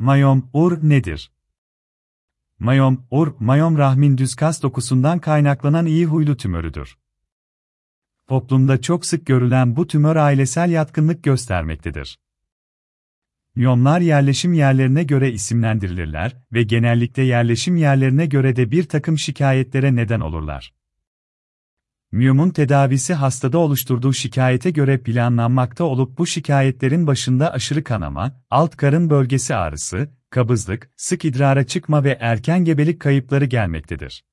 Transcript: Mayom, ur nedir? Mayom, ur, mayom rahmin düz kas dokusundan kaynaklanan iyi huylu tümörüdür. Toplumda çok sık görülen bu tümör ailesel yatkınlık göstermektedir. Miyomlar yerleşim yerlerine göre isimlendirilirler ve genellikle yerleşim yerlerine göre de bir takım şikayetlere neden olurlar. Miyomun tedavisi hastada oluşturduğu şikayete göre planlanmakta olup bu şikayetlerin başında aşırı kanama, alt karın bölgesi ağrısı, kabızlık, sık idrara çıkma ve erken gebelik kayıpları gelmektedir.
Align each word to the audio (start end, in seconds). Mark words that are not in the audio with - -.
Mayom, 0.00 0.50
ur 0.52 0.78
nedir? 0.82 1.30
Mayom, 2.58 3.06
ur, 3.10 3.34
mayom 3.40 3.78
rahmin 3.78 4.18
düz 4.18 4.34
kas 4.34 4.62
dokusundan 4.62 5.18
kaynaklanan 5.18 5.86
iyi 5.86 6.06
huylu 6.06 6.36
tümörüdür. 6.36 6.98
Toplumda 8.28 8.80
çok 8.80 9.06
sık 9.06 9.26
görülen 9.26 9.76
bu 9.76 9.86
tümör 9.86 10.16
ailesel 10.16 10.70
yatkınlık 10.70 11.24
göstermektedir. 11.24 12.18
Miyomlar 13.54 14.00
yerleşim 14.00 14.52
yerlerine 14.52 15.04
göre 15.04 15.32
isimlendirilirler 15.32 16.36
ve 16.52 16.62
genellikle 16.62 17.22
yerleşim 17.22 17.76
yerlerine 17.76 18.26
göre 18.26 18.56
de 18.56 18.70
bir 18.70 18.84
takım 18.84 19.18
şikayetlere 19.18 19.96
neden 19.96 20.20
olurlar. 20.20 20.74
Miyomun 22.12 22.50
tedavisi 22.50 23.14
hastada 23.14 23.58
oluşturduğu 23.58 24.12
şikayete 24.12 24.70
göre 24.70 24.98
planlanmakta 24.98 25.84
olup 25.84 26.18
bu 26.18 26.26
şikayetlerin 26.26 27.06
başında 27.06 27.52
aşırı 27.52 27.84
kanama, 27.84 28.42
alt 28.50 28.76
karın 28.76 29.10
bölgesi 29.10 29.54
ağrısı, 29.54 30.10
kabızlık, 30.30 30.90
sık 30.96 31.24
idrara 31.24 31.64
çıkma 31.64 32.04
ve 32.04 32.18
erken 32.20 32.64
gebelik 32.64 33.00
kayıpları 33.00 33.44
gelmektedir. 33.44 34.24